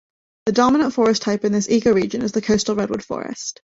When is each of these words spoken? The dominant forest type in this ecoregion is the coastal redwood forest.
The 0.47 0.51
dominant 0.51 0.95
forest 0.95 1.21
type 1.21 1.45
in 1.45 1.51
this 1.51 1.67
ecoregion 1.67 2.23
is 2.23 2.31
the 2.31 2.41
coastal 2.41 2.73
redwood 2.75 3.05
forest. 3.05 3.61